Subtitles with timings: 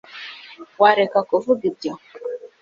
[0.81, 1.91] wareka kuvuga ibyo